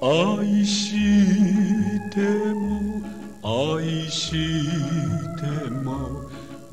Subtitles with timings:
[0.00, 0.92] 愛し
[2.10, 2.20] て
[2.54, 3.02] も
[3.42, 4.32] 愛し
[5.36, 6.28] ても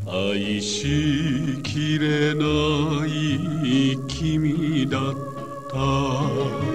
[0.06, 2.44] 愛しきれな
[3.06, 5.14] い君だっ
[5.70, 6.74] た。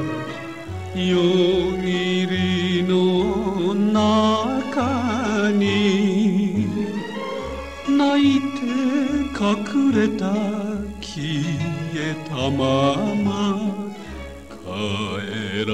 [0.99, 6.67] 夜霧の中に
[7.89, 8.49] 泣いて
[9.39, 10.33] 隠れた
[11.01, 11.15] 消
[11.95, 13.29] えたまま
[14.51, 14.67] 帰
[15.65, 15.73] ら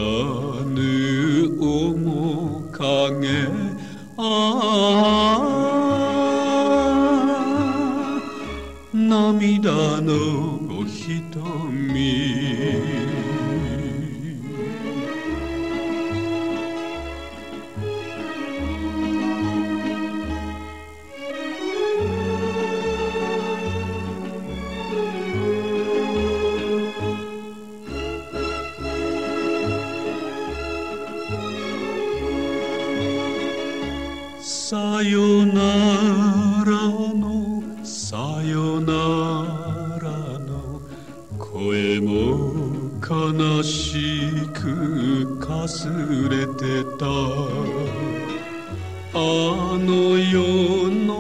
[9.33, 12.45] 涙のご瞳。
[34.43, 35.63] さよな
[36.19, 36.24] ら。
[43.37, 45.89] 悲しくかす
[46.29, 47.07] れてた。
[49.17, 49.19] あ
[49.79, 51.15] の世の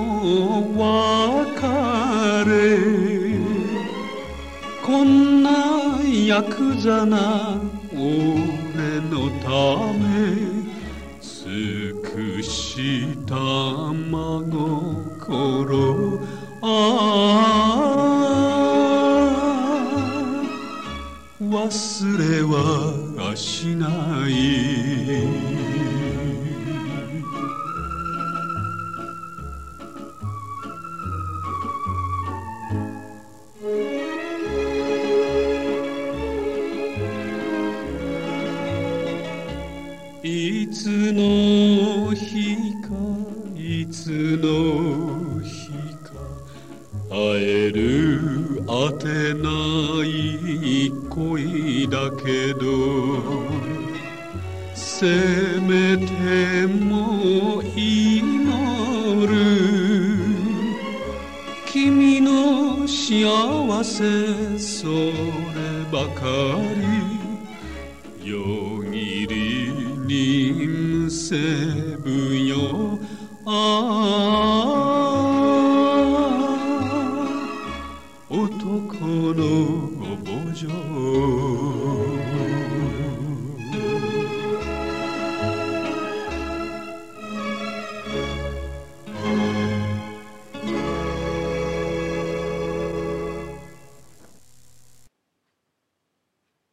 [0.76, 1.62] 別
[2.50, 2.52] れ
[4.84, 5.50] こんな
[6.26, 7.60] ヤクザな
[7.92, 8.00] 俺
[9.10, 9.48] のた
[9.92, 10.02] め
[11.20, 14.50] 尽くした真
[15.20, 16.20] 心
[16.62, 17.33] ああ
[21.64, 23.88] 忘れはしな
[24.28, 24.34] い。
[40.22, 41.63] いつの
[48.14, 48.62] 会える。
[48.66, 49.50] あてな
[50.04, 52.64] い恋だけど
[54.74, 55.06] せ
[55.60, 59.32] めても祈る。
[61.66, 65.12] 君の幸せそれ
[65.92, 66.24] ばか
[66.76, 67.24] り。
[68.24, 69.68] 夜霧
[70.06, 71.36] にむせ
[71.98, 72.98] ぶよ
[73.44, 74.33] ああ
[79.04, 79.50] ono
[80.12, 82.23] obojo.